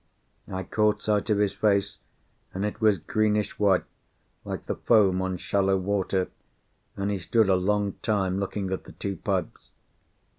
I 0.51 0.63
caught 0.63 1.03
sight 1.03 1.29
of 1.29 1.37
his 1.37 1.53
face, 1.53 1.99
and 2.55 2.65
it 2.65 2.81
was 2.81 2.97
greenish 2.97 3.59
white, 3.59 3.83
like 4.43 4.65
the 4.65 4.73
foam 4.73 5.21
on 5.21 5.37
shallow 5.37 5.77
water, 5.77 6.31
and 6.97 7.11
he 7.11 7.19
stood 7.19 7.49
a 7.49 7.55
long 7.55 7.93
time 8.01 8.39
looking 8.39 8.71
at 8.71 8.85
the 8.85 8.93
two 8.93 9.17
pipes. 9.17 9.73